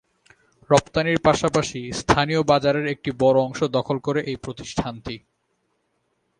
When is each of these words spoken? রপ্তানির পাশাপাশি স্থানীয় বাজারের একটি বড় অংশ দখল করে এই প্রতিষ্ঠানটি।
রপ্তানির 0.69 1.19
পাশাপাশি 1.19 1.79
স্থানীয় 1.91 2.41
বাজারের 2.43 2.85
একটি 2.87 3.09
বড় 3.19 3.37
অংশ 3.41 3.59
দখল 3.77 3.97
করে 3.99 4.19
এই 4.21 4.37
প্রতিষ্ঠানটি। 4.45 5.15